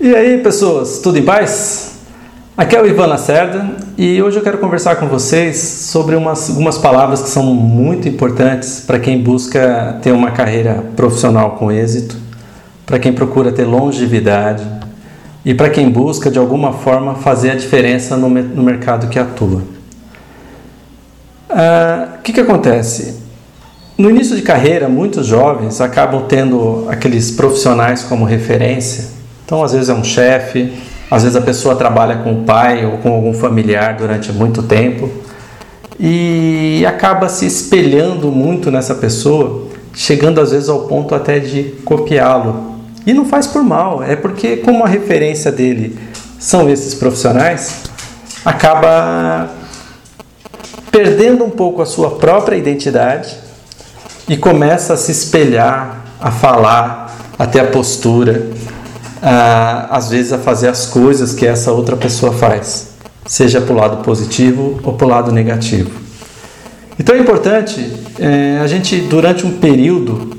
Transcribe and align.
E 0.00 0.14
aí, 0.14 0.38
pessoas, 0.38 1.00
tudo 1.00 1.18
em 1.18 1.24
paz? 1.24 1.96
Aqui 2.56 2.76
é 2.76 2.80
o 2.80 2.86
Ivan 2.86 3.06
Lacerda 3.06 3.68
e 3.96 4.22
hoje 4.22 4.38
eu 4.38 4.44
quero 4.44 4.58
conversar 4.58 4.94
com 4.94 5.08
vocês 5.08 5.56
sobre 5.56 6.14
umas, 6.14 6.48
algumas 6.50 6.78
palavras 6.78 7.20
que 7.20 7.28
são 7.28 7.42
muito 7.42 8.08
importantes 8.08 8.84
para 8.86 9.00
quem 9.00 9.20
busca 9.20 9.98
ter 10.00 10.12
uma 10.12 10.30
carreira 10.30 10.84
profissional 10.94 11.56
com 11.56 11.72
êxito, 11.72 12.16
para 12.86 13.00
quem 13.00 13.12
procura 13.12 13.50
ter 13.50 13.64
longevidade 13.64 14.62
e 15.44 15.52
para 15.52 15.68
quem 15.68 15.90
busca 15.90 16.30
de 16.30 16.38
alguma 16.38 16.74
forma 16.74 17.16
fazer 17.16 17.50
a 17.50 17.54
diferença 17.56 18.16
no, 18.16 18.28
no 18.28 18.62
mercado 18.62 19.08
que 19.08 19.18
atua. 19.18 19.58
O 19.58 19.64
ah, 21.50 22.18
que, 22.22 22.32
que 22.32 22.40
acontece? 22.40 23.16
No 23.98 24.08
início 24.08 24.36
de 24.36 24.42
carreira, 24.42 24.88
muitos 24.88 25.26
jovens 25.26 25.80
acabam 25.80 26.24
tendo 26.28 26.86
aqueles 26.88 27.32
profissionais 27.32 28.04
como 28.04 28.24
referência 28.24 29.17
então, 29.48 29.64
às 29.64 29.72
vezes 29.72 29.88
é 29.88 29.94
um 29.94 30.04
chefe, 30.04 30.74
às 31.10 31.22
vezes 31.22 31.34
a 31.34 31.40
pessoa 31.40 31.74
trabalha 31.74 32.18
com 32.18 32.34
o 32.34 32.44
pai 32.44 32.84
ou 32.84 32.98
com 32.98 33.14
algum 33.14 33.32
familiar 33.32 33.96
durante 33.96 34.30
muito 34.30 34.62
tempo 34.62 35.08
e 35.98 36.84
acaba 36.86 37.30
se 37.30 37.46
espelhando 37.46 38.30
muito 38.30 38.70
nessa 38.70 38.94
pessoa, 38.94 39.68
chegando 39.94 40.38
às 40.38 40.50
vezes 40.50 40.68
ao 40.68 40.80
ponto 40.80 41.14
até 41.14 41.38
de 41.38 41.62
copiá-lo. 41.82 42.74
E 43.06 43.14
não 43.14 43.24
faz 43.24 43.46
por 43.46 43.64
mal, 43.64 44.02
é 44.02 44.14
porque, 44.14 44.58
como 44.58 44.84
a 44.84 44.86
referência 44.86 45.50
dele 45.50 45.98
são 46.38 46.68
esses 46.68 46.92
profissionais, 46.92 47.84
acaba 48.44 49.48
perdendo 50.92 51.42
um 51.42 51.50
pouco 51.50 51.80
a 51.80 51.86
sua 51.86 52.10
própria 52.16 52.54
identidade 52.54 53.34
e 54.28 54.36
começa 54.36 54.92
a 54.92 54.96
se 54.98 55.10
espelhar, 55.10 56.04
a 56.20 56.30
falar, 56.30 57.16
a 57.38 57.46
ter 57.46 57.60
a 59.22 59.96
às 59.96 60.10
vezes 60.10 60.32
a 60.32 60.38
fazer 60.38 60.68
as 60.68 60.86
coisas 60.86 61.34
que 61.34 61.46
essa 61.46 61.72
outra 61.72 61.96
pessoa 61.96 62.32
faz, 62.32 62.90
seja 63.26 63.60
para 63.60 63.72
o 63.72 63.76
lado 63.76 63.96
positivo 64.04 64.80
ou 64.82 64.92
para 64.92 65.06
o 65.06 65.10
lado 65.10 65.32
negativo. 65.32 65.90
Então 66.98 67.14
é 67.14 67.18
importante 67.18 67.92
é, 68.18 68.58
a 68.60 68.66
gente 68.66 68.98
durante 69.02 69.46
um 69.46 69.58
período, 69.58 70.36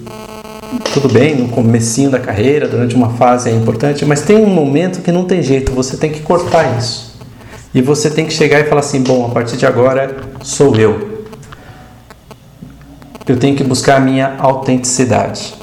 tudo 0.94 1.08
bem, 1.08 1.36
no 1.36 1.48
comecinho 1.50 2.10
da 2.10 2.20
carreira, 2.20 2.68
durante 2.68 2.96
uma 2.96 3.12
fase 3.12 3.50
é 3.50 3.54
importante, 3.54 4.06
mas 4.06 4.22
tem 4.22 4.38
um 4.38 4.50
momento 4.50 5.02
que 5.02 5.12
não 5.12 5.26
tem 5.26 5.42
jeito, 5.42 5.72
você 5.72 5.98
tem 5.98 6.12
que 6.12 6.20
cortar 6.20 6.78
isso. 6.78 7.10
E 7.74 7.82
você 7.82 8.10
tem 8.10 8.26
que 8.26 8.34
chegar 8.34 8.60
e 8.60 8.64
falar 8.64 8.82
assim, 8.82 9.02
bom, 9.02 9.26
a 9.26 9.30
partir 9.30 9.56
de 9.56 9.66
agora 9.66 10.16
sou 10.42 10.76
eu. 10.76 11.20
Eu 13.28 13.38
tenho 13.38 13.56
que 13.56 13.64
buscar 13.64 13.98
a 13.98 14.00
minha 14.00 14.36
autenticidade. 14.40 15.54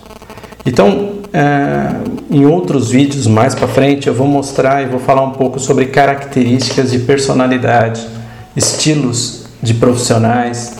Então, 0.64 1.15
em 2.30 2.46
outros 2.46 2.90
vídeos 2.90 3.26
mais 3.26 3.54
para 3.54 3.68
frente 3.68 4.06
eu 4.06 4.14
vou 4.14 4.26
mostrar 4.26 4.82
e 4.82 4.86
vou 4.86 4.98
falar 4.98 5.22
um 5.22 5.32
pouco 5.32 5.58
sobre 5.58 5.86
características 5.86 6.90
de 6.90 7.00
personalidade, 7.00 8.06
estilos 8.56 9.44
de 9.62 9.74
profissionais, 9.74 10.76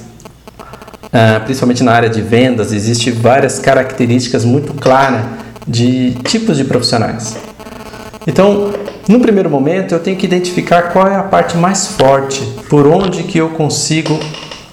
é, 1.13 1.39
principalmente 1.41 1.83
na 1.83 1.93
área 1.93 2.09
de 2.09 2.21
vendas, 2.21 2.73
existem 2.73 3.13
várias 3.13 3.59
características 3.59 4.45
muito 4.45 4.75
claras 4.75 5.25
de 5.67 6.13
tipos 6.25 6.57
de 6.57 6.65
profissionais. 6.65 7.37
Então, 8.27 8.73
no 9.09 9.21
primeiro 9.21 9.49
momento, 9.49 9.95
eu 9.95 10.01
tenho 10.01 10.17
que 10.17 10.27
identificar 10.27 10.91
qual 10.93 11.07
é 11.07 11.17
a 11.17 11.23
parte 11.23 11.57
mais 11.57 11.89
forte, 11.89 12.43
por 12.69 12.87
onde 12.87 13.23
que 13.23 13.39
eu 13.39 13.51
consigo 13.51 14.19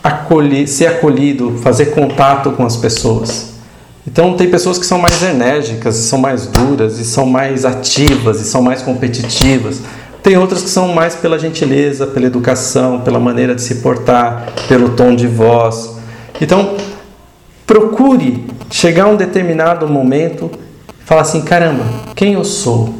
acolher, 0.04 0.68
ser 0.68 0.88
acolhido, 0.88 1.60
fazer 1.62 1.88
contato 1.88 2.52
com 2.52 2.66
as 2.66 2.76
pessoas. 2.76 3.53
Então 4.06 4.36
tem 4.36 4.50
pessoas 4.50 4.78
que 4.78 4.86
são 4.86 5.00
mais 5.00 5.22
enérgicas, 5.24 5.96
são 5.96 6.20
mais 6.20 6.46
duras, 6.48 7.00
e 7.00 7.06
são 7.06 7.26
mais 7.26 7.64
ativas, 7.64 8.42
e 8.42 8.44
são 8.44 8.62
mais 8.62 8.82
competitivas. 8.82 9.82
Tem 10.22 10.38
outras 10.38 10.62
que 10.62 10.70
são 10.70 10.90
mais 10.90 11.16
pela 11.16 11.40
gentileza, 11.40 12.08
pela 12.08 12.26
educação, 12.26 13.02
pela 13.02 13.20
maneira 13.20 13.56
de 13.56 13.62
se 13.62 13.76
portar, 13.76 14.54
pelo 14.68 14.90
tom 14.90 15.16
de 15.16 15.28
voz. 15.28 15.98
Então, 16.40 16.76
procure 17.66 18.46
chegar 18.70 19.06
a 19.06 19.08
um 19.08 19.16
determinado 19.16 19.88
momento 19.88 20.52
e 21.02 21.04
falar 21.06 21.22
assim: 21.22 21.42
caramba, 21.42 21.86
quem 22.16 22.34
eu 22.34 22.44
sou? 22.44 22.94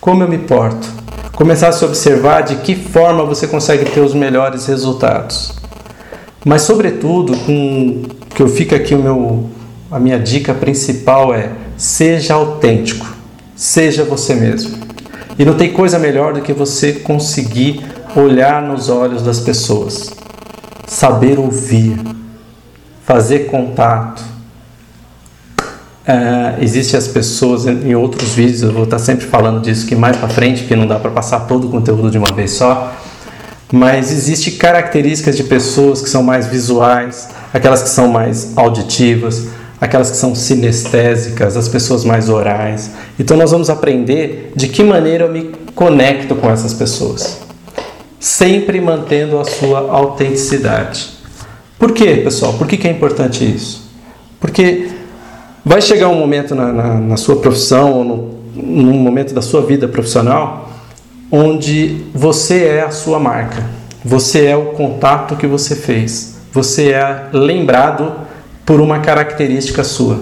Como 0.00 0.22
eu 0.22 0.28
me 0.28 0.38
porto? 0.38 0.88
Começar 1.34 1.68
a 1.68 1.72
se 1.72 1.84
observar 1.84 2.42
de 2.42 2.56
que 2.56 2.74
forma 2.74 3.24
você 3.24 3.46
consegue 3.46 3.84
ter 3.84 4.00
os 4.00 4.14
melhores 4.14 4.66
resultados. 4.66 5.52
Mas, 6.44 6.62
sobretudo, 6.62 7.36
com 7.38 8.02
que 8.34 8.42
eu 8.42 8.48
fica 8.48 8.76
aqui 8.76 8.94
o 8.94 8.98
meu 8.98 9.48
a 9.90 9.98
minha 9.98 10.18
dica 10.18 10.52
principal 10.54 11.34
é: 11.34 11.50
seja 11.76 12.34
autêntico, 12.34 13.06
seja 13.56 14.04
você 14.04 14.34
mesmo. 14.34 14.76
E 15.38 15.44
não 15.44 15.54
tem 15.54 15.72
coisa 15.72 15.98
melhor 15.98 16.34
do 16.34 16.40
que 16.40 16.52
você 16.52 16.92
conseguir 16.92 17.84
olhar 18.16 18.60
nos 18.62 18.88
olhos 18.88 19.22
das 19.22 19.40
pessoas, 19.40 20.10
saber 20.86 21.38
ouvir, 21.38 21.96
fazer 23.06 23.46
contato. 23.46 24.22
É, 26.04 26.56
Existem 26.60 26.98
as 26.98 27.06
pessoas 27.06 27.66
em 27.66 27.94
outros 27.94 28.34
vídeos, 28.34 28.62
eu 28.62 28.72
vou 28.72 28.84
estar 28.84 28.98
sempre 28.98 29.26
falando 29.26 29.60
disso 29.60 29.86
que 29.86 29.94
mais 29.94 30.16
para 30.16 30.28
frente, 30.28 30.64
que 30.64 30.74
não 30.74 30.86
dá 30.86 30.98
para 30.98 31.10
passar 31.10 31.40
todo 31.40 31.68
o 31.68 31.70
conteúdo 31.70 32.10
de 32.10 32.18
uma 32.18 32.32
vez 32.32 32.52
só, 32.52 32.92
mas 33.70 34.10
existem 34.10 34.54
características 34.54 35.36
de 35.36 35.44
pessoas 35.44 36.00
que 36.00 36.08
são 36.08 36.22
mais 36.22 36.46
visuais, 36.46 37.28
aquelas 37.52 37.82
que 37.82 37.90
são 37.90 38.08
mais 38.08 38.56
auditivas, 38.56 39.48
aquelas 39.80 40.10
que 40.10 40.16
são 40.16 40.34
sinestésicas, 40.34 41.56
as 41.56 41.68
pessoas 41.68 42.04
mais 42.04 42.28
orais. 42.28 42.90
Então 43.18 43.36
nós 43.36 43.50
vamos 43.50 43.70
aprender 43.70 44.52
de 44.54 44.68
que 44.68 44.82
maneira 44.82 45.24
eu 45.24 45.32
me 45.32 45.52
conecto 45.74 46.34
com 46.34 46.50
essas 46.50 46.74
pessoas, 46.74 47.38
sempre 48.18 48.80
mantendo 48.80 49.38
a 49.38 49.44
sua 49.44 49.90
autenticidade. 49.90 51.10
Por 51.78 51.92
quê, 51.92 52.16
pessoal? 52.16 52.54
Por 52.54 52.66
que, 52.66 52.76
que 52.76 52.88
é 52.88 52.90
importante 52.90 53.44
isso? 53.44 53.88
Porque 54.40 54.88
vai 55.64 55.80
chegar 55.80 56.08
um 56.08 56.18
momento 56.18 56.54
na, 56.54 56.72
na, 56.72 56.94
na 56.94 57.16
sua 57.16 57.36
profissão 57.36 57.92
ou 57.92 58.04
no, 58.04 58.38
num 58.54 58.98
momento 58.98 59.32
da 59.32 59.42
sua 59.42 59.62
vida 59.62 59.86
profissional 59.86 60.68
onde 61.30 62.06
você 62.14 62.64
é 62.64 62.82
a 62.82 62.90
sua 62.90 63.18
marca, 63.18 63.62
você 64.04 64.46
é 64.46 64.56
o 64.56 64.66
contato 64.66 65.36
que 65.36 65.46
você 65.46 65.76
fez, 65.76 66.38
você 66.52 66.92
é 66.92 67.28
lembrado 67.32 68.12
por 68.68 68.82
uma 68.82 68.98
característica 68.98 69.82
sua. 69.82 70.18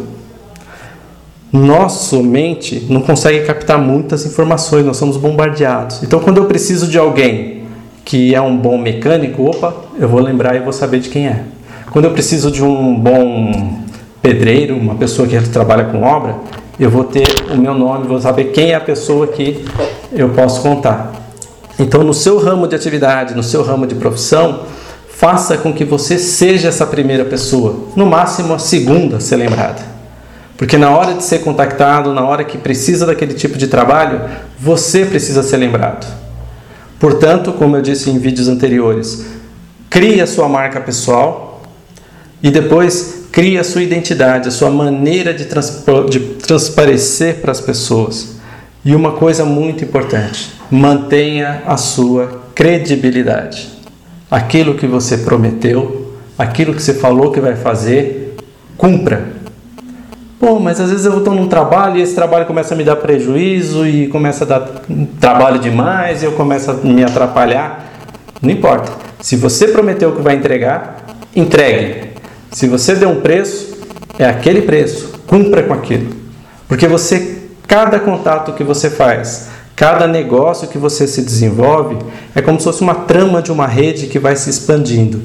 Nossa 1.53 2.23
mente 2.23 2.87
não 2.89 3.01
consegue 3.01 3.45
captar 3.45 3.77
muitas 3.77 4.25
informações, 4.25 4.87
nós 4.87 4.97
somos 4.97 5.17
bombardeados. 5.17 6.01
Então, 6.05 6.21
quando 6.21 6.37
eu 6.37 6.45
preciso 6.45 6.87
de 6.87 6.97
alguém 6.97 7.65
que 8.05 8.37
é 8.37 8.41
um 8.41 8.57
bom 8.57 8.79
mecânico, 8.79 9.43
opa, 9.43 9.75
eu 9.99 10.09
vou 10.09 10.21
lembrar 10.21 10.55
e 10.55 10.61
vou 10.61 10.73
saber 10.73 11.01
de 11.01 11.09
quem 11.09 11.27
é. 11.27 11.43
Quando 11.91 12.05
eu 12.05 12.13
preciso 12.13 12.49
de 12.53 12.63
um 12.63 12.95
bom 12.95 13.81
pedreiro, 14.23 14.77
uma 14.77 14.95
pessoa 14.95 15.27
que 15.27 15.37
trabalha 15.49 15.87
com 15.87 16.05
obra, 16.05 16.37
eu 16.79 16.89
vou 16.89 17.03
ter 17.03 17.27
o 17.53 17.57
meu 17.57 17.75
nome, 17.75 18.07
vou 18.07 18.21
saber 18.21 18.53
quem 18.53 18.71
é 18.71 18.77
a 18.77 18.81
pessoa 18.81 19.27
que 19.27 19.65
eu 20.13 20.29
posso 20.29 20.63
contar. 20.63 21.13
Então, 21.81 22.05
no 22.05 22.15
seu 22.15 22.39
ramo 22.39 22.69
de 22.69 22.77
atividade, 22.77 23.35
no 23.35 23.43
seu 23.43 23.65
ramo 23.65 23.89
de 23.89 23.97
profissão, 23.97 24.61
faça 25.19 25.57
com 25.57 25.73
que 25.73 25.85
você 25.85 26.19
seja 26.19 26.69
essa 26.69 26.87
primeira 26.87 27.25
pessoa, 27.25 27.89
no 27.97 28.05
máximo 28.05 28.53
a 28.53 28.59
segunda 28.59 29.17
a 29.17 29.21
ser 29.21 29.37
lembrada. 29.37 29.81
Porque 30.59 30.77
na 30.77 30.91
hora 30.91 31.15
de 31.15 31.25
ser 31.25 31.39
contactado, 31.41 32.13
na 32.13 32.23
hora 32.23 32.45
que 32.45 32.59
precisa 32.59 33.07
daquele 33.07 33.33
tipo 33.33 33.57
de 33.57 33.67
trabalho, 33.67 34.21
você 34.59 35.07
precisa 35.07 35.43
ser 35.43 35.57
lembrado. 35.57 36.07
Portanto, 37.01 37.53
como 37.53 37.77
eu 37.77 37.83
disse 37.83 38.11
em 38.11 38.19
vídeos 38.19 38.49
anteriores, 38.49 39.25
crie 39.89 40.21
a 40.21 40.27
sua 40.27 40.49
marca 40.49 40.81
pessoal 40.81 41.63
e 42.43 42.51
depois 42.51 43.27
crie 43.33 43.59
a 43.59 43.65
sua 43.65 43.83
identidade, 43.83 44.49
a 44.49 44.53
sua 44.53 44.71
maneira 44.71 45.33
de, 45.33 45.47
de 46.11 46.21
transparecer 46.37 47.37
para 47.37 47.53
as 47.53 47.61
pessoas. 47.61 48.37
E 48.85 48.95
uma 48.95 49.13
coisa 49.13 49.45
muito 49.45 49.83
importante, 49.83 50.53
mantenha 50.71 51.63
a 51.67 51.77
sua 51.77 52.43
credibilidade 52.55 53.76
aquilo 54.31 54.75
que 54.75 54.87
você 54.87 55.19
prometeu, 55.19 56.15
aquilo 56.39 56.75
que 56.75 56.83
você 56.83 56.95
falou 56.95 57.33
que 57.33 57.41
vai 57.41 57.57
fazer, 57.57 58.37
cumpra. 58.77 59.37
Pô, 60.39 60.59
mas 60.59 60.81
às 60.81 60.91
vezes 60.91 61.07
eu 61.07 61.19
estou 61.19 61.35
num 61.35 61.49
trabalho 61.49 61.97
e 61.97 62.03
esse 62.03 62.15
trabalho 62.15 62.45
começa 62.45 62.75
a 62.75 62.77
me 62.77 62.85
dar 62.85 62.97
prejuízo 62.97 63.87
e 63.87 64.09
começa 64.09 64.45
a 64.45 64.47
dar 64.47 64.69
trabalho 65.19 65.59
demais 65.59 66.23
e 66.23 66.27
eu 66.27 66.33
começo 66.33 66.71
a 66.71 66.75
me 66.75 67.03
atrapalhar. 67.03 67.93
Não 68.43 68.51
importa. 68.51 68.93
Se 69.21 69.35
você 69.37 69.69
prometeu 69.69 70.13
que 70.15 70.21
vai 70.21 70.35
entregar, 70.35 71.05
entregue. 71.35 72.11
Se 72.51 72.69
você 72.69 72.95
deu 72.95 73.09
um 73.09 73.21
preço, 73.21 73.79
é 74.19 74.27
aquele 74.27 74.63
preço. 74.63 75.15
Cumpra 75.27 75.63
com 75.63 75.73
aquilo. 75.73 76.15
Porque 76.69 76.87
você, 76.87 77.39
cada 77.67 77.99
contato 77.99 78.53
que 78.53 78.63
você 78.63 78.91
faz, 78.91 79.49
Cada 79.77 80.07
negócio 80.07 80.69
que 80.69 80.79
você 80.79 81.07
se 81.07 81.21
desenvolve 81.21 81.99
é 82.35 82.41
como 82.41 82.59
se 82.59 82.65
fosse 82.65 82.81
uma 82.81 82.95
trama 82.95 83.43
de 83.43 83.53
uma 83.53 83.67
rede 83.67 84.07
que 84.07 84.19
vai 84.19 84.35
se 84.35 84.49
expandindo. 84.49 85.23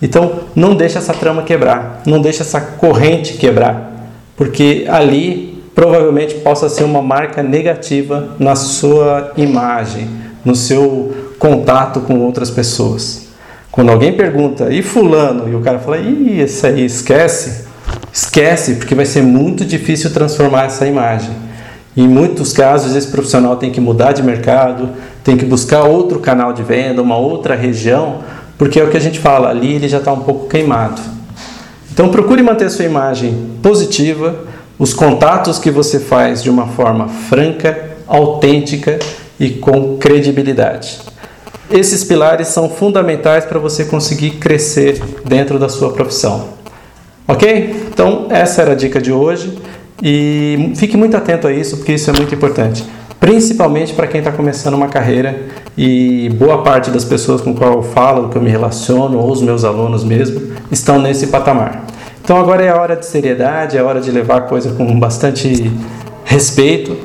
Então, 0.00 0.42
não 0.54 0.76
deixe 0.76 0.96
essa 0.96 1.12
trama 1.12 1.42
quebrar, 1.42 2.00
não 2.06 2.20
deixe 2.22 2.40
essa 2.40 2.60
corrente 2.60 3.34
quebrar, 3.34 4.12
porque 4.36 4.86
ali 4.88 5.60
provavelmente 5.74 6.36
possa 6.36 6.68
ser 6.68 6.84
uma 6.84 7.02
marca 7.02 7.42
negativa 7.42 8.36
na 8.38 8.54
sua 8.54 9.32
imagem, 9.36 10.08
no 10.44 10.54
seu 10.54 11.34
contato 11.38 12.00
com 12.02 12.20
outras 12.20 12.50
pessoas. 12.50 13.26
Quando 13.72 13.90
alguém 13.90 14.12
pergunta, 14.12 14.72
e 14.72 14.82
fulano? 14.82 15.48
E 15.48 15.54
o 15.56 15.60
cara 15.60 15.80
fala, 15.80 15.98
ih, 15.98 16.40
esse 16.40 16.64
aí, 16.64 16.84
esquece. 16.84 17.64
Esquece, 18.12 18.74
porque 18.76 18.94
vai 18.94 19.04
ser 19.04 19.22
muito 19.22 19.64
difícil 19.64 20.12
transformar 20.12 20.66
essa 20.66 20.86
imagem. 20.86 21.43
Em 21.96 22.08
muitos 22.08 22.52
casos, 22.52 22.96
esse 22.96 23.08
profissional 23.08 23.56
tem 23.56 23.70
que 23.70 23.80
mudar 23.80 24.12
de 24.12 24.22
mercado, 24.22 24.90
tem 25.22 25.36
que 25.36 25.44
buscar 25.44 25.84
outro 25.84 26.18
canal 26.18 26.52
de 26.52 26.62
venda, 26.62 27.00
uma 27.00 27.16
outra 27.16 27.54
região, 27.54 28.18
porque 28.58 28.80
é 28.80 28.84
o 28.84 28.90
que 28.90 28.96
a 28.96 29.00
gente 29.00 29.20
fala, 29.20 29.48
ali 29.48 29.74
ele 29.74 29.88
já 29.88 29.98
está 29.98 30.12
um 30.12 30.20
pouco 30.20 30.48
queimado. 30.48 31.00
Então 31.92 32.08
procure 32.08 32.42
manter 32.42 32.64
a 32.64 32.70
sua 32.70 32.84
imagem 32.84 33.50
positiva, 33.62 34.34
os 34.76 34.92
contatos 34.92 35.58
que 35.58 35.70
você 35.70 36.00
faz 36.00 36.42
de 36.42 36.50
uma 36.50 36.66
forma 36.66 37.06
franca, 37.06 37.90
autêntica 38.08 38.98
e 39.38 39.50
com 39.50 39.96
credibilidade. 39.96 40.98
Esses 41.70 42.02
pilares 42.02 42.48
são 42.48 42.68
fundamentais 42.68 43.44
para 43.44 43.58
você 43.58 43.84
conseguir 43.84 44.32
crescer 44.32 45.00
dentro 45.24 45.58
da 45.58 45.68
sua 45.68 45.92
profissão. 45.92 46.48
Ok? 47.26 47.88
Então, 47.92 48.26
essa 48.28 48.62
era 48.62 48.72
a 48.72 48.74
dica 48.74 49.00
de 49.00 49.12
hoje 49.12 49.56
e 50.02 50.72
fique 50.76 50.96
muito 50.96 51.16
atento 51.16 51.46
a 51.46 51.52
isso, 51.52 51.76
porque 51.78 51.92
isso 51.92 52.10
é 52.10 52.12
muito 52.12 52.34
importante, 52.34 52.84
principalmente 53.20 53.92
para 53.92 54.06
quem 54.06 54.18
está 54.18 54.32
começando 54.32 54.74
uma 54.74 54.88
carreira 54.88 55.42
e 55.76 56.28
boa 56.38 56.62
parte 56.62 56.90
das 56.90 57.04
pessoas 57.04 57.40
com 57.40 57.54
qual 57.54 57.74
eu 57.74 57.82
falo, 57.82 58.28
que 58.28 58.36
eu 58.36 58.42
me 58.42 58.50
relaciono, 58.50 59.18
ou 59.18 59.30
os 59.30 59.42
meus 59.42 59.64
alunos 59.64 60.04
mesmo, 60.04 60.52
estão 60.70 60.98
nesse 60.98 61.28
patamar. 61.28 61.84
Então 62.22 62.38
agora 62.38 62.62
é 62.62 62.70
a 62.70 62.76
hora 62.80 62.96
de 62.96 63.04
seriedade, 63.04 63.76
é 63.76 63.80
a 63.80 63.84
hora 63.84 64.00
de 64.00 64.10
levar 64.10 64.36
a 64.38 64.40
coisa 64.42 64.72
com 64.72 64.98
bastante 64.98 65.70
respeito, 66.24 66.96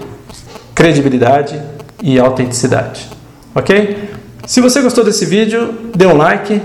credibilidade 0.73 1.61
e 2.01 2.17
autenticidade. 2.17 3.09
Ok? 3.53 4.09
Se 4.45 4.61
você 4.61 4.81
gostou 4.81 5.03
desse 5.03 5.25
vídeo, 5.25 5.73
dê 5.93 6.05
um 6.05 6.15
like. 6.15 6.61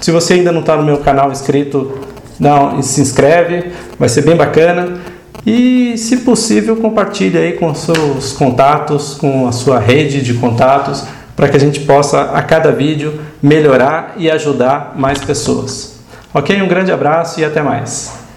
Se 0.00 0.10
você 0.10 0.34
ainda 0.34 0.50
não 0.50 0.60
está 0.60 0.76
no 0.76 0.82
meu 0.82 0.98
canal 0.98 1.30
inscrito, 1.30 1.98
não, 2.40 2.80
se 2.80 3.00
inscreve, 3.00 3.72
vai 3.98 4.08
ser 4.08 4.22
bem 4.22 4.36
bacana. 4.36 4.98
E, 5.46 5.96
se 5.96 6.18
possível, 6.18 6.76
compartilhe 6.76 7.38
aí 7.38 7.52
com 7.52 7.74
seus 7.74 8.32
contatos, 8.32 9.14
com 9.14 9.46
a 9.46 9.52
sua 9.52 9.78
rede 9.78 10.22
de 10.22 10.34
contatos, 10.34 11.04
para 11.34 11.48
que 11.48 11.56
a 11.56 11.60
gente 11.60 11.80
possa, 11.80 12.32
a 12.32 12.42
cada 12.42 12.72
vídeo, 12.72 13.20
melhorar 13.42 14.14
e 14.16 14.30
ajudar 14.30 14.94
mais 14.96 15.20
pessoas. 15.20 16.00
Ok? 16.34 16.60
Um 16.60 16.68
grande 16.68 16.92
abraço 16.92 17.40
e 17.40 17.44
até 17.44 17.62
mais. 17.62 18.27